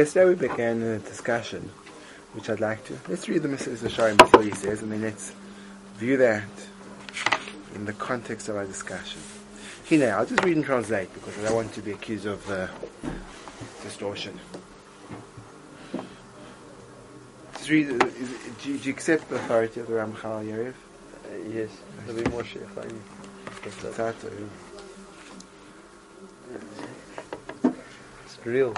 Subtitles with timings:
[0.00, 1.70] yesterday we began a discussion,
[2.32, 2.98] which I'd like to.
[3.06, 3.86] Let's read the Mrs.
[3.86, 5.32] Ashari Matil says, and then let's
[5.96, 6.48] view that
[7.74, 9.20] in the context of our discussion.
[9.90, 12.68] Here, I'll just read and translate because I don't want to be accused of uh,
[13.82, 14.38] distortion.
[17.54, 17.98] Just read, is,
[18.62, 20.74] do, you, do, you, accept the authority of the Ramchal Yerev?
[21.24, 21.70] Uh, yes,
[22.06, 23.02] Rabbi Moshe Chaim.
[28.24, 28.72] It's real.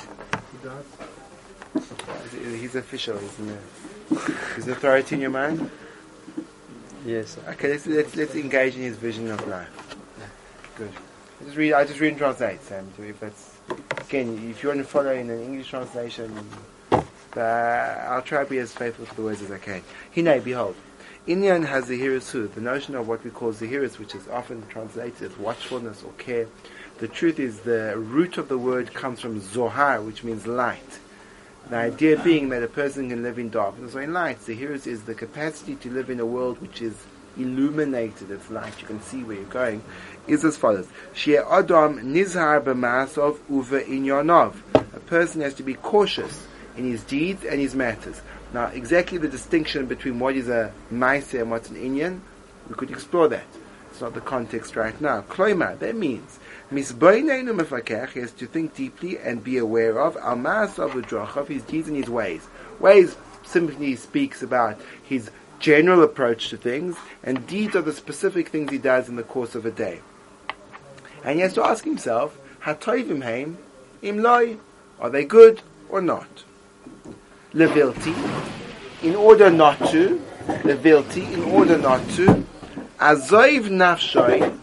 [2.58, 4.16] He's official, isn't he?
[4.56, 5.70] Is the authority in your mind?
[7.04, 7.36] Yes.
[7.48, 9.81] Okay, let's, let's, let's engage in his vision of life.
[10.76, 10.92] Good.
[11.40, 11.72] I just read.
[11.74, 12.88] I just read and translate, Sam.
[12.98, 13.58] If that's
[13.98, 16.34] again, if you want to follow in an English translation,
[16.90, 19.82] uh, I'll try to be as faithful to the words as I can.
[20.14, 20.76] Hine, behold.
[21.28, 25.30] Inyan has the zehirus the notion of what we call zehirus, which is often translated
[25.30, 26.46] as watchfulness or care.
[26.98, 30.98] The truth is the root of the word comes from zohar, which means light.
[31.68, 34.40] The idea being that a person can live in darkness or in light.
[34.40, 36.94] The zehirus is the capacity to live in a world which is
[37.36, 39.82] illuminated, it's light, you can see where you're going,
[40.26, 40.88] is as follows.
[41.14, 44.54] Shia Adam nizhar b'masov uva inyanov.
[44.74, 48.20] A person has to be cautious in his deeds and his matters.
[48.52, 52.20] Now, exactly the distinction between what is a maise and what's an inyan,
[52.68, 53.46] we could explore that.
[53.90, 55.22] It's not the context right now.
[55.22, 56.38] Kloima, that means
[56.72, 61.88] Misboineinu mefakech, he has to think deeply and be aware of al of his deeds
[61.88, 62.46] and his ways.
[62.80, 65.30] Ways simply speaks about his
[65.62, 69.54] general approach to things, and deeds are the specific things he does in the course
[69.54, 70.00] of a day.
[71.24, 73.56] And he has to ask himself, Hatoivim heim,
[74.02, 74.58] im loy,
[75.00, 76.44] are they good or not?
[77.54, 78.14] Levilti,
[79.02, 80.20] in order not to,
[80.64, 82.44] levilti, in order not to,
[82.98, 84.58] azoiv nafshoy,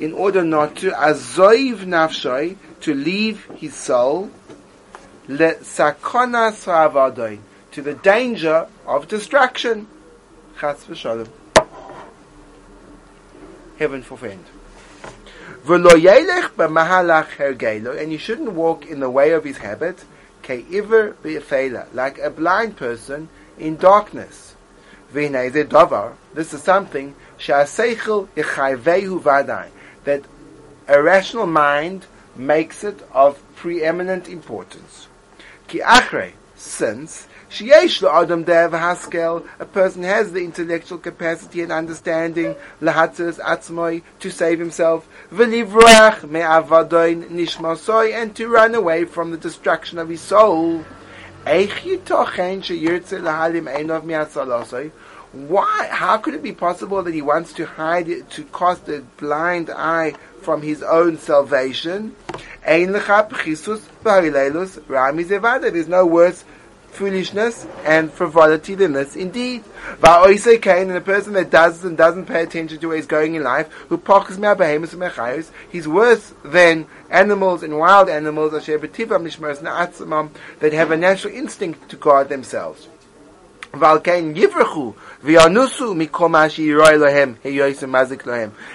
[0.00, 4.30] in order not to azoiv nafshay to leave his soul
[5.28, 7.38] le sakona savadoin
[7.74, 9.88] to the danger of distraction.
[10.60, 11.28] chas v'shalom
[13.78, 14.44] heaven forfend
[15.66, 15.84] and
[18.12, 20.04] you shouldn't walk in the way of his habit
[21.92, 24.54] like a blind person in darkness
[25.12, 27.16] this is something
[30.04, 30.22] that
[30.86, 35.08] a rational mind makes it of preeminent importance.
[35.68, 42.54] Ki achre, since sheyesh adam dev haskel, a person has the intellectual capacity and understanding
[42.80, 49.98] lahatzes atzmoi to save himself, v'livrach me'avadoin nishmasoi, and to run away from the destruction
[49.98, 50.84] of his soul.
[51.44, 54.90] Eich yitochen sheyirtze lahalim einov mi'atzalasoi,
[55.32, 55.88] why?
[55.90, 59.68] How could it be possible that he wants to hide it, to cast a blind
[59.68, 62.14] eye from his own salvation?
[62.64, 63.08] There's
[65.88, 66.44] no worse
[66.94, 69.64] foolishness and frivolity than this indeed.
[70.02, 73.70] And a person that does and doesn't pay attention to where he's going in life,
[73.88, 74.38] who pockets
[75.70, 78.52] he's worse than animals and wild animals
[80.60, 82.88] that have a natural instinct to guard themselves.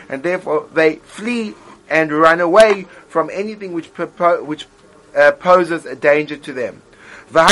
[0.10, 1.56] And therefore they flee
[1.90, 4.68] and run away from anything which, which
[5.16, 6.82] uh, poses a danger to them.
[7.32, 7.52] But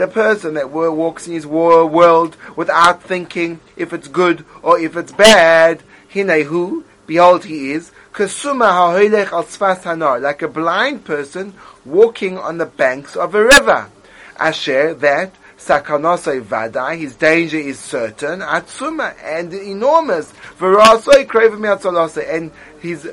[0.00, 5.12] a person that walks in his world without thinking if it's good or if it's
[5.12, 11.52] bad, hinehu, behold he is, like a blind person
[11.84, 13.90] walking on the banks of a river.
[14.38, 22.50] Asher, that, Sakanosai Vada, his danger is certain, Atsuma, and enormous, and
[22.80, 23.10] his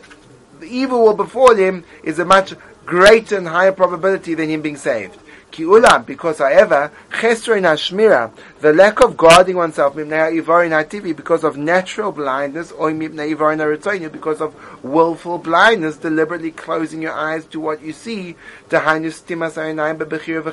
[0.65, 2.55] the evil will befall him is a much
[2.87, 5.19] greater and higher probability than him being saved.
[5.51, 8.31] Ki'ulam, because however, chesroin hashmira,
[8.61, 14.83] the lack of guarding oneself, mipnei hativi, because of natural blindness, or mipnei because of
[14.83, 18.35] willful blindness, deliberately closing your eyes to what you see,
[18.69, 20.43] bebechir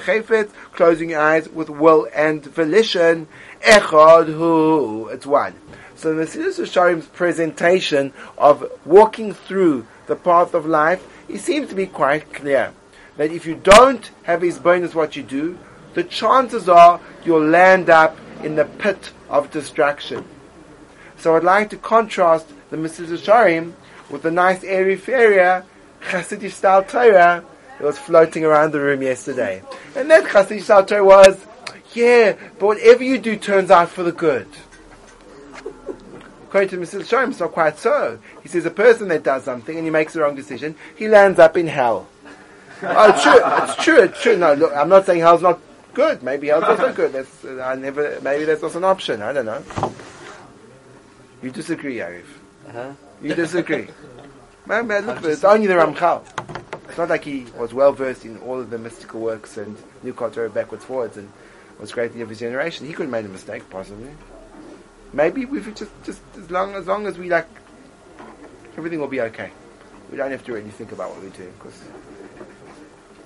[0.74, 3.26] closing your eyes with will and volition,
[3.62, 5.54] echad hu, it's one.
[6.02, 11.74] So the Mesilas Yesharim's presentation of walking through the path of life, it seems to
[11.74, 12.72] be quite clear
[13.16, 15.58] that if you don't have his bonus what you do,
[15.94, 20.24] the chances are you'll land up in the pit of distraction.
[21.16, 23.74] So I'd like to contrast the Mesilas Yesharim
[24.10, 25.62] with the nice airy fairy
[26.00, 27.44] Hasidic style Torah
[27.78, 29.62] that was floating around the room yesterday.
[29.94, 31.38] And that Hasidic style Torah was,
[31.94, 34.48] yeah, but whatever you do turns out for the good.
[36.52, 37.08] According to Mr.
[37.08, 38.18] Shalom, it's not quite so.
[38.42, 41.38] He says a person that does something and he makes the wrong decision, he lands
[41.38, 42.06] up in hell.
[42.82, 43.40] oh, it's true.
[43.42, 44.02] It's true.
[44.02, 44.36] It's true.
[44.36, 45.60] No, look, I'm not saying hell's not
[45.94, 46.22] good.
[46.22, 47.14] Maybe hell's also good.
[47.14, 48.20] That's uh, I never.
[48.20, 49.22] Maybe that's not an option.
[49.22, 49.64] I don't know.
[51.42, 52.26] You disagree, Arif.
[52.70, 52.92] Huh?
[53.22, 53.88] You disagree.
[54.66, 56.22] man, man, look, it's only the Ramchal.
[56.86, 60.12] It's not like he was well versed in all of the mystical works and knew
[60.12, 61.32] Torah backwards, forwards, and
[61.80, 62.86] was great of his generation.
[62.86, 64.10] He could have made a mistake, possibly.
[65.12, 67.46] Maybe we just, just as long as long as we like,
[68.76, 69.50] everything will be okay.
[70.10, 71.80] We don't have to really think about what we're doing because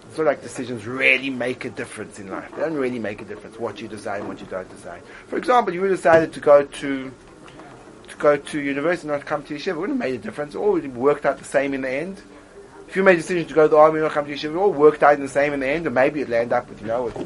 [0.08, 2.50] it's not like decisions really make a difference in life.
[2.54, 5.02] They don't really make a difference what you decide and what you don't decide.
[5.28, 7.12] For example, you decided to go to
[8.08, 9.68] to go to university and not come to yeshiva.
[9.68, 10.54] It wouldn't have made a difference.
[10.54, 12.22] It all would have worked out the same in the end.
[12.88, 14.56] If you made a decision to go to the army or come to yeshiva, it
[14.56, 15.86] all worked out in the same in the end.
[15.86, 17.16] And maybe you'd land up with, you know, with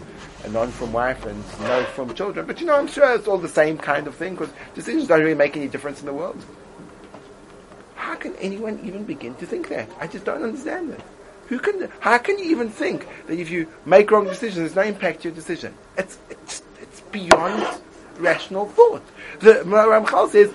[0.44, 2.46] a non frum wife and no frum children.
[2.46, 5.20] But you know, I'm sure it's all the same kind of thing because decisions don't
[5.20, 6.42] really make any difference in the world.
[7.94, 9.88] How can anyone even begin to think that?
[10.00, 11.00] I just don't understand it.
[11.48, 11.90] Who can?
[12.00, 15.28] How can you even think that if you make wrong decisions, there's no impact to
[15.28, 15.74] your decision?
[15.98, 17.80] It's it's it's beyond
[18.20, 19.02] rational thought.
[19.40, 20.52] The Ramchal says,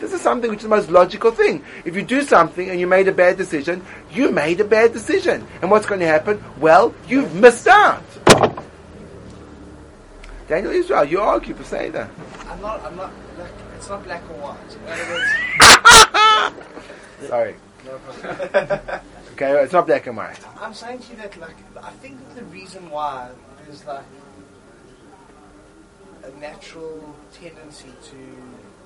[0.00, 1.64] This is something which is the most logical thing.
[1.84, 5.46] If you do something and you made a bad decision, you made a bad decision.
[5.60, 6.42] And what's going to happen?
[6.58, 8.02] Well, you've missed out.
[10.48, 12.10] Daniel Israel, you argue for saying that.
[12.48, 14.76] I'm not, I'm not, black, it's not black or white.
[14.76, 15.06] In other
[17.20, 17.54] words, Sorry.
[17.84, 19.00] no problem.
[19.32, 20.38] Okay, it's not black and white.
[20.60, 23.30] I'm saying to you that, like, I think the reason why
[23.70, 24.04] is, like
[26.24, 28.16] a natural tendency to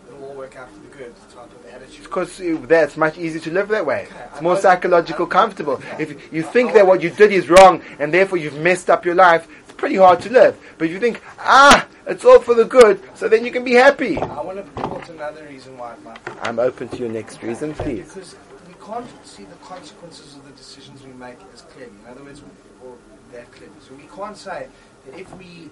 [0.08, 2.04] it'll all work out for the good type of attitude.
[2.04, 4.06] Because that's much easier to live that way.
[4.10, 5.80] Okay, It's I more psychological, comfortable.
[5.98, 9.14] If you think that what you did is wrong and therefore you've messed up your
[9.14, 10.58] life, it's pretty hard to live.
[10.78, 13.74] But if you think, ah, it's all for the good, so then you can be
[13.74, 14.18] happy.
[14.18, 16.18] I want to put another reason why it might.
[16.42, 18.14] I'm open to your next reason, please.
[18.14, 18.36] Because
[18.68, 21.92] we can't see the consequences of the decisions we make as clearly.
[22.04, 22.42] In other words,
[22.84, 22.94] or
[23.32, 23.74] that clearly.
[23.86, 24.68] So we can't say
[25.06, 25.68] that if we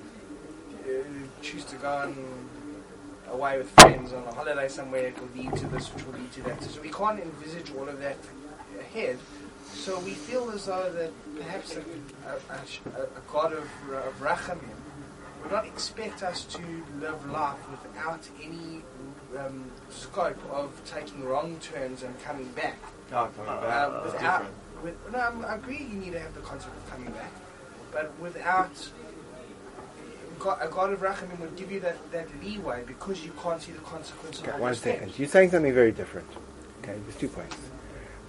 [1.42, 2.16] choose to go on
[3.30, 6.32] away with friends on a holiday somewhere, it will lead to this, which will lead
[6.32, 6.62] to that.
[6.62, 8.16] So we can't envisage all of that
[8.78, 9.18] ahead.
[9.72, 14.60] So we feel as though that perhaps a, a, a, a God of, of Rachamim
[15.42, 16.62] would not expect us to
[17.00, 18.82] live life without any
[19.38, 22.78] um, scope of taking wrong turns and coming back.
[23.12, 23.88] Oh, coming back.
[23.88, 24.46] Um, without,
[24.82, 27.32] with, no, I agree you need to have the concept of coming back,
[27.92, 28.88] but without
[30.44, 33.72] God, a God of Rachamim would give you that, that leeway because you can't see
[33.72, 35.18] the consequences Okay, one steps.
[35.18, 36.28] You're saying something very different.
[36.82, 37.56] Okay, there's two points.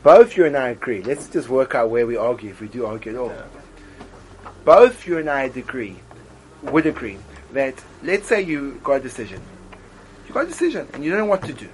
[0.01, 1.03] Both you and I agree.
[1.03, 3.33] Let's just work out where we argue, if we do argue at all.
[4.63, 5.97] Both you and I agree,
[6.61, 7.17] would agree,
[7.51, 9.41] that let's say you got a decision.
[10.25, 11.67] You got a decision and you don't know what to do.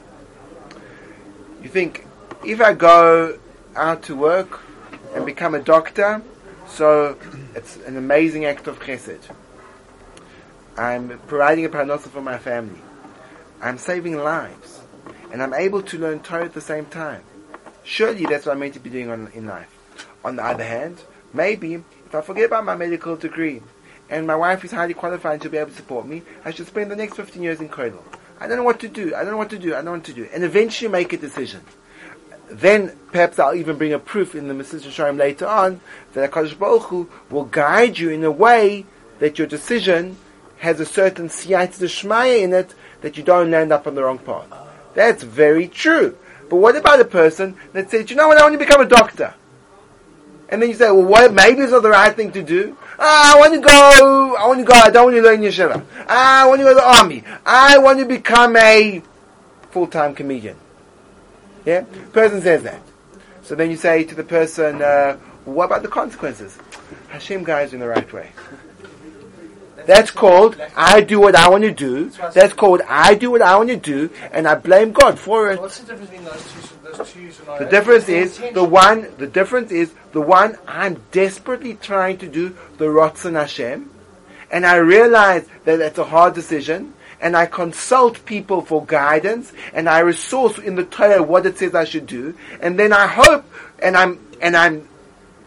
[1.61, 2.07] You think,
[2.43, 3.37] if I go
[3.75, 4.59] out to work
[5.13, 6.19] and become a doctor,
[6.67, 7.15] so
[7.53, 9.21] it's an amazing act of chesed.
[10.77, 12.79] I'm providing a parnasa for my family.
[13.61, 14.81] I'm saving lives.
[15.31, 17.23] And I'm able to learn Torah at the same time.
[17.83, 19.69] Surely that's what I'm meant to be doing on, in life.
[20.23, 21.01] On the other hand,
[21.33, 23.61] maybe if I forget about my medical degree
[24.09, 26.91] and my wife is highly qualified and be able to support me, I should spend
[26.91, 28.03] the next 15 years in Koilel.
[28.39, 29.15] I don't know what to do.
[29.15, 29.73] I don't know what to do.
[29.73, 30.27] I don't know what to do.
[30.33, 31.61] And eventually make a decision.
[32.49, 35.79] Then perhaps I'll even bring a proof in the Mesilas Yesharim later on
[36.13, 38.85] that HaKadosh Baruch Hu will guide you in a way
[39.19, 40.17] that your decision
[40.61, 44.19] has a certain siyat d'shmaya in it that you don't land up on the wrong
[44.19, 44.45] path.
[44.93, 46.15] That's very true.
[46.49, 48.85] But what about a person that says, you know what, I want to become a
[48.85, 49.33] doctor?
[50.49, 52.77] And then you say, well, what, maybe it's not the right thing to do.
[52.99, 55.83] Ah, I want to go, I want to go, I don't want to learn yeshiva.
[56.07, 57.23] Ah, I want to go to the army.
[57.43, 59.01] I want to become a
[59.71, 60.57] full-time comedian.
[61.65, 61.85] Yeah?
[62.11, 62.81] Person says that.
[63.41, 66.55] So then you say to the person, uh, what about the consequences?
[67.07, 68.29] Hashem guides you in the right way.
[69.85, 72.09] That's called I do what I want to do.
[72.33, 75.59] That's called I do what I want to do, and I blame God for it.
[75.59, 77.59] What's the difference between those two, those two scenarios?
[77.59, 79.07] The difference is the one.
[79.17, 83.89] The difference is the one I'm desperately trying to do the Ratzon Hashem,
[84.51, 89.87] and I realize that that's a hard decision, and I consult people for guidance, and
[89.87, 93.45] I resource in the Torah what it says I should do, and then I hope,
[93.79, 94.87] and I'm and I'm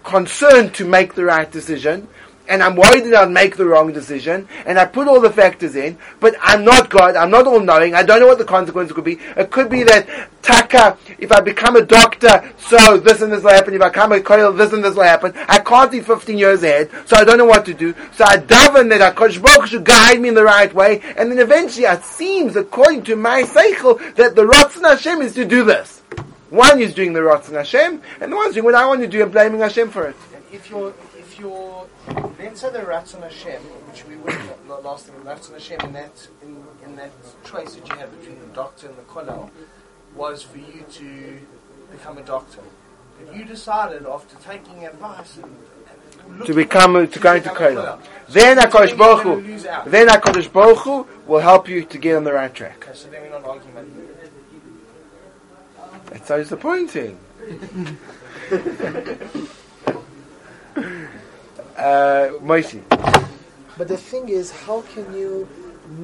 [0.05, 2.09] concerned to make the right decision,
[2.49, 5.77] and I'm worried that I'll make the wrong decision, and I put all the factors
[5.77, 8.95] in, but I'm not God, I'm not all knowing, I don't know what the consequences
[8.95, 9.19] could be.
[9.37, 10.07] It could be that
[10.43, 14.13] taka, if I become a doctor, so this and this will happen, if I become
[14.13, 15.33] a koil, this and this will happen.
[15.49, 17.95] I can't see 15 years ahead, so I don't know what to do.
[18.13, 21.39] So I daven that HaKadosh Baruch should guide me in the right way, and then
[21.39, 26.03] eventually it seems, according to my cycle, that the Ratzon Hashem is to do this.
[26.51, 29.23] One is doing the Ratzon Hashem, and the one's doing what I want to do
[29.23, 30.17] and blaming Hashem for it.
[30.35, 30.95] And if you're,
[31.35, 31.87] if you're,
[32.39, 34.39] then say the Ratzon Hashem, which we went
[34.69, 37.11] la- last time, Ratzon Hashem in that, in, in that
[37.45, 39.51] choice that you had between the doctor and the kollel,
[40.15, 41.41] was for you to
[41.91, 42.61] become a doctor.
[43.19, 45.57] But you decided after taking advice and,
[46.29, 47.99] and To become, at- to go into become kollel.
[47.99, 48.01] kollel.
[48.29, 52.25] Then So HaKadosh Baruch Hu, then HaKadosh Baruch Hu will help you to get on
[52.25, 52.85] the right track.
[52.87, 54.09] Okay, so then we're not arguing.
[56.11, 57.19] That's so disappointing.
[61.85, 62.31] uh.
[63.79, 65.49] But the thing is, how can you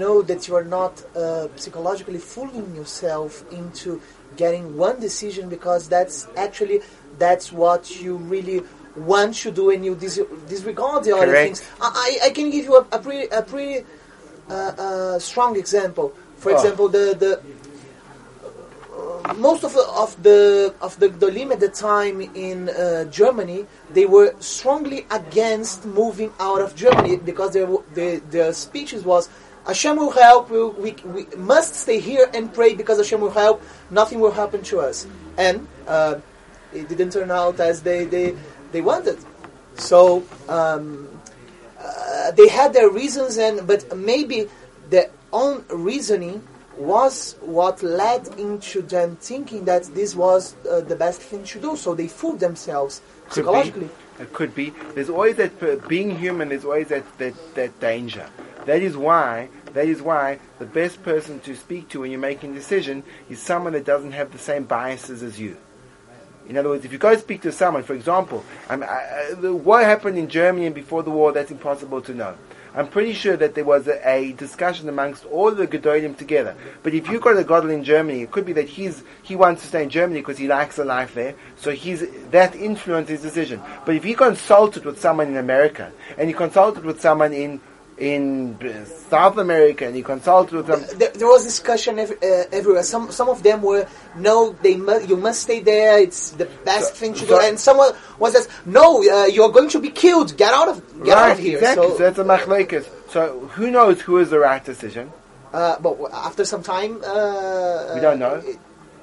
[0.00, 4.00] know that you are not uh, psychologically fooling yourself into
[4.36, 6.80] getting one decision because that's actually
[7.18, 8.62] that's what you really
[8.96, 11.62] want to do and you dis- disregard the other things.
[11.80, 13.86] I, I can give you a, a pretty a pretty
[14.48, 16.12] uh, uh, strong example.
[16.36, 16.56] For Oh.
[16.56, 17.32] example, the the
[19.36, 25.06] most of the of the of the the time in uh, Germany, they were strongly
[25.10, 29.28] against moving out of Germany because their the their speeches was.
[29.66, 30.50] Hashem will help.
[30.50, 33.62] We, we, we must stay here and pray because Hashem will help.
[33.90, 35.06] Nothing will happen to us,
[35.36, 36.18] and uh,
[36.72, 38.34] it didn't turn out as they they,
[38.72, 39.18] they wanted.
[39.74, 41.08] So um,
[41.78, 44.48] uh, they had their reasons, and but maybe
[44.88, 46.42] their own reasoning
[46.80, 51.76] was what led into them thinking that this was uh, the best thing to do.
[51.76, 53.88] So they fooled themselves Could psychologically.
[54.18, 54.22] Be.
[54.22, 54.72] It could be.
[54.94, 58.26] There's always that, per- being human, there's always that, that, that danger.
[58.64, 62.52] That is why, that is why the best person to speak to when you're making
[62.52, 65.56] a decision is someone that doesn't have the same biases as you.
[66.48, 69.84] In other words, if you go speak to someone, for example, um, I, I, what
[69.84, 72.36] happened in Germany before the war, that's impossible to know.
[72.74, 76.54] I'm pretty sure that there was a, a discussion amongst all the Gedolim together.
[76.82, 79.62] But if you got a Godel in Germany, it could be that he's, he wants
[79.62, 83.22] to stay in Germany because he likes the life there, so he's, that influenced his
[83.22, 83.60] decision.
[83.84, 87.60] But if he consulted with someone in America, and he consulted with someone in,
[88.00, 92.44] in uh, South America, and he consulted with them, There, there was discussion ev- uh,
[92.58, 92.82] everywhere.
[92.82, 95.98] Some some of them were no, they mu- you must stay there.
[96.00, 97.46] It's the best So- thing to so- do.
[97.46, 100.36] And someone was just no, uh, you're going to be killed.
[100.36, 101.58] Get out of get out right, of here.
[101.58, 102.86] exactly, so, So, that's a machlekes.
[103.10, 103.20] So
[103.54, 105.12] who knows who is the right decision?
[105.52, 108.34] uh, but after some time, uh, We don't know.
[108.36, 108.42] uh,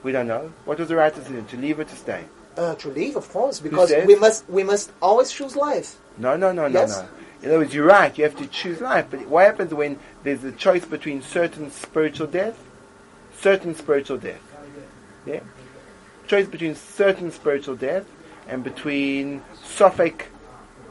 [0.03, 0.51] We don't know.
[0.65, 1.45] What was the right decision?
[1.53, 2.23] To leave or to stay?
[2.57, 5.89] Uh, to leave, of course, because we must we must always choose life.
[6.17, 6.89] No, no, no, Yes.
[6.97, 7.07] no, no.
[7.41, 8.17] In other words, you're right.
[8.17, 9.07] You have to choose life.
[9.11, 12.57] But what happens when there's a choice between certain spiritual death,
[13.39, 14.41] certain spiritual death?
[15.25, 15.41] Yeah.
[16.27, 18.05] Choice between certain spiritual death
[18.47, 20.23] and between Sophic,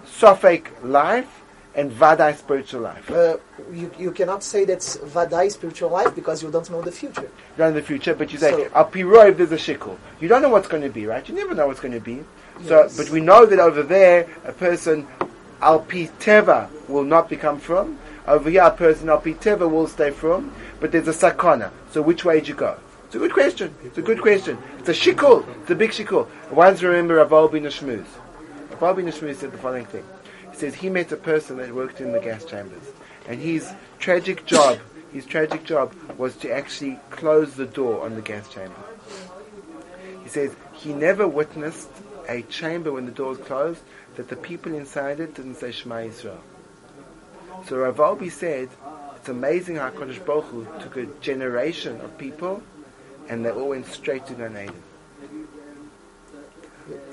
[0.06, 1.42] Sophic life
[1.74, 3.10] and Vadai spiritual life.
[3.10, 3.36] Uh,
[3.72, 7.22] you, you cannot say that's vadai spiritual life because you don't know the future.
[7.22, 9.98] You don't know the future, but you say, So- Piroi, there's a shikul.
[10.20, 11.28] You don't know what's going to be, right?
[11.28, 12.24] You never know what's going to be.
[12.66, 12.96] So, Yes.
[12.96, 15.06] but we know that over there, a person,
[15.60, 15.86] Al
[16.88, 17.98] will not become frum.
[18.26, 20.52] Over here, a person, Al will stay frum.
[20.80, 21.70] But there's a sakana.
[21.90, 22.78] So which way do you go?
[23.06, 23.74] It's a good question.
[23.84, 24.58] It's a good question.
[24.78, 25.46] It's a shikul.
[25.62, 26.28] It's a big shikul.
[26.50, 28.04] Once remember Aval bin Shmuz.
[28.70, 30.04] Aval bin Shmuz said the following thing.
[30.50, 32.82] He says he met a person that worked in the gas chambers.
[33.28, 34.78] And his tragic job,
[35.12, 38.74] his tragic job was to actually close the door on the gas chamber.
[40.22, 41.88] He says he never witnessed
[42.28, 43.80] a chamber when the door was closed
[44.16, 46.38] that the people inside it didn't say Shema Yisrael.
[47.66, 48.68] So Rav said,
[49.16, 52.62] it's amazing how Kodesh Baruch Hu took a generation of people
[53.28, 54.82] and they all went straight to Gan Eden.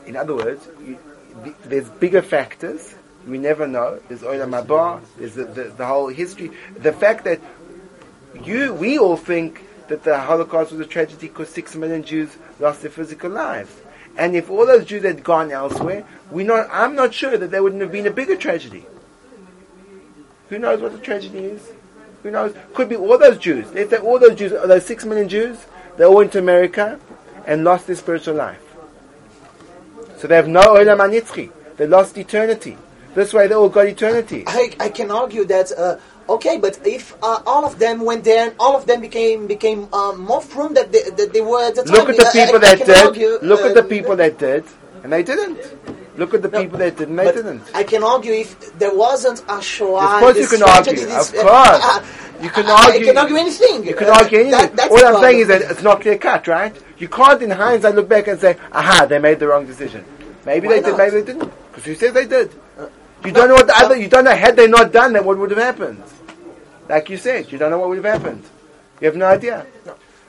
[0.06, 0.98] In other words, you,
[1.44, 2.94] th- there's bigger factors.
[3.28, 4.00] We never know.
[4.08, 5.02] There's Olam Haba.
[5.18, 6.52] There's the, the, the whole history.
[6.78, 7.40] The fact that
[8.44, 12.82] you, we all think that the Holocaust was a tragedy because six million Jews lost
[12.82, 13.72] their physical lives.
[14.18, 17.64] And if all those Jews had gone elsewhere, we not, I'm not sure that there
[17.64, 18.86] wouldn't have been a bigger tragedy.
[20.50, 21.72] Who knows what the tragedy is?
[22.22, 22.56] Who knows?
[22.74, 23.68] Could be all those Jews.
[23.74, 25.66] Say all those Jews, those six million Jews,
[25.98, 27.00] they all went to America
[27.46, 28.62] and lost their spiritual life.
[30.18, 31.52] So they have no Olam HaNitzchi.
[31.78, 32.78] They lost eternity.
[33.14, 34.44] This way they all got eternity.
[34.48, 35.98] I, I can argue that uh,
[36.30, 39.88] okay, but if uh, all of them went there and all of them became became
[39.94, 42.30] uh, more frum that they, that they were at the time, Look at the I-
[42.30, 42.98] I- people I that did.
[43.06, 44.64] argue, Look uh, at the people that did,
[45.04, 45.60] and they didn't.
[46.16, 47.64] Look at the No, people that didn't, they didn't.
[47.74, 50.14] I can argue if there wasn't a Shoah.
[50.16, 50.94] Of course you can argue.
[50.94, 51.82] this- Of course.
[51.84, 52.04] uh,
[52.44, 53.02] You can argue.
[53.02, 53.84] I can argue anything.
[53.84, 54.76] You can Uh, argue anything.
[54.76, 56.76] that- All I'm saying is that it's not clear cut, right?
[57.00, 60.06] You can't, in hindsight, look back and say, "Aha, they made the wrong decision."
[60.46, 61.52] Maybe Why they did, maybe they didn't.
[61.72, 62.52] Because who says they did?
[63.26, 63.96] You don't know what the other.
[63.96, 66.04] You don't know had they not done that, what would have happened?
[66.90, 68.44] Like you said, you don't know what would have happened.
[69.02, 69.66] You have no idea.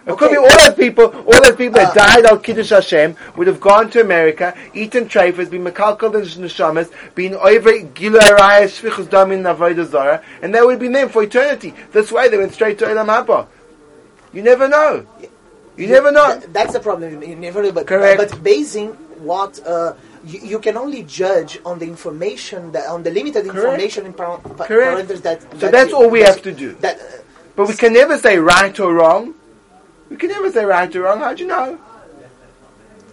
[0.06, 3.16] It could be all those people, all those people that Uh, died al Kiddush Hashem
[3.36, 8.68] would have gone to America, eaten treifas, been makalkal and neshamas, been over gilu arayah,
[8.68, 11.72] shvichus damin avodah zara, and they would have been there for eternity.
[11.92, 13.46] This way, they went straight to Olam Haba.
[14.34, 15.06] You never know.
[15.76, 16.38] You never know.
[16.38, 17.22] Th- that's the problem.
[17.22, 17.72] You never know.
[17.72, 18.18] But, Correct.
[18.18, 18.88] but basing
[19.20, 19.94] what uh,
[20.26, 23.56] you, you can only judge on the information that on the limited Correct.
[23.56, 25.42] information in par- pa- parameters that.
[25.60, 26.72] So that's you- all we that- have to do.
[26.80, 27.04] That uh,
[27.56, 29.34] But we can never say right or wrong.
[30.10, 31.18] We can never say right or wrong.
[31.20, 31.78] How do you know?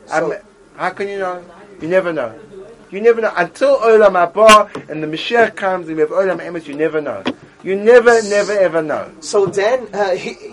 [0.08, 0.40] So-
[0.78, 1.44] how can you know?
[1.82, 2.34] You never know.
[2.90, 3.32] You never know.
[3.38, 7.24] Until Olam Haba and the Mashiach comes and we have Olam Emes, you never know.
[7.64, 9.12] You never, never, ever know.
[9.22, 10.51] So then uh, he, uh,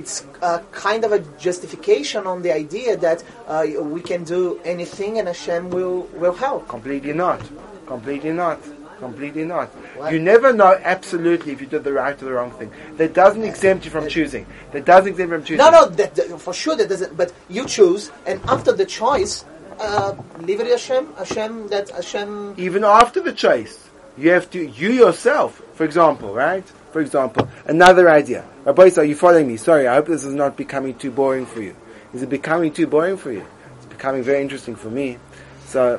[0.00, 3.66] it's uh, kind of a justification on the idea that uh,
[3.96, 6.68] we can do anything and Hashem will, will help.
[6.68, 7.40] Completely not.
[7.86, 8.58] Completely not.
[8.98, 9.68] Completely not.
[9.96, 10.10] Why?
[10.10, 12.70] You never know absolutely if you did the right or the wrong thing.
[12.98, 14.44] That doesn't exempt you from choosing.
[14.72, 15.64] That doesn't exempt you from choosing.
[15.64, 17.16] No, no, that, that- for sure that doesn't.
[17.16, 19.44] But you choose, and after the choice,
[19.78, 21.04] uh, leave it to Hashem.
[21.16, 22.54] Hashem, that Hashem.
[22.58, 23.88] even after the choice,
[24.18, 26.66] you have to, you yourself, for example, right?
[26.92, 28.44] For example, another idea.
[28.64, 29.56] Rabbi, are you following me?
[29.56, 31.76] Sorry, I hope this is not becoming too boring for you.
[32.12, 33.46] Is it becoming too boring for you?
[33.76, 35.18] It's becoming very interesting for me.
[35.66, 35.98] So,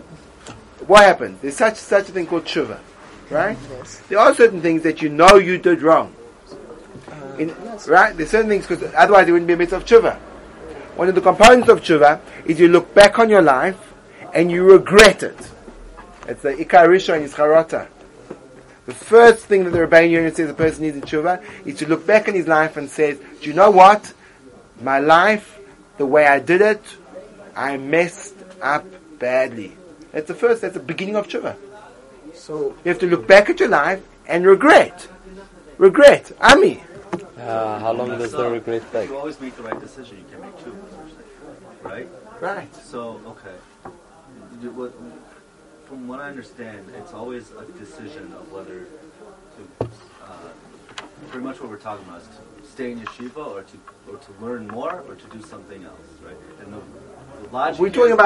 [0.87, 1.41] what happens?
[1.41, 2.79] There's such, such a thing called tshuva,
[3.29, 3.57] right?
[3.69, 4.01] Yes.
[4.09, 6.13] There are certain things that you know you did wrong.
[7.09, 7.87] Uh, In, yes.
[7.87, 8.15] Right?
[8.15, 10.17] There's certain things, because otherwise it wouldn't be a mitzvah of tshuva.
[10.97, 13.93] One of the components of tshuva is you look back on your life
[14.33, 15.37] and you regret it.
[16.27, 17.87] It's the ikar and is charata.
[18.91, 21.87] The first thing that the Rebbeinu Yonah says a person needs in tshuva is to
[21.87, 24.13] look back in his life and says, do you know what?
[24.81, 25.61] My life,
[25.97, 26.83] the way I did it,
[27.55, 28.83] I messed up
[29.17, 29.71] badly.
[30.11, 31.55] That's the first, that's the beginning of tshuva.
[32.33, 35.07] So You have to look back at your life and regret.
[35.77, 36.29] Regret.
[36.41, 36.83] Ami.
[37.37, 39.09] Uh, how long does the regret take?
[39.09, 40.75] you always make the right decision, you can make two,
[41.81, 42.09] right?
[42.41, 42.75] Right.
[42.75, 43.55] So, okay.
[44.75, 44.91] What-
[45.91, 48.87] From what I understand, it's always a decision of whether
[49.57, 49.89] to,
[50.23, 50.31] uh,
[51.27, 53.77] pretty much what we're talking about is to stay in yeshiva or to,
[54.09, 56.37] or to learn more or to do something else, right?
[56.61, 56.77] And the,
[57.43, 58.19] the logic We're talking about